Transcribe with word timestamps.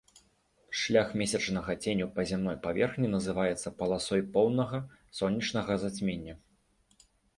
Шлях 0.83 1.11
месячнага 1.21 1.75
ценю 1.83 2.07
па 2.15 2.25
зямной 2.31 2.57
паверхні 2.65 3.07
называецца 3.15 3.75
паласой 3.83 4.21
поўнага 4.39 4.81
сонечнага 5.19 5.73
зацьмення. 5.85 6.33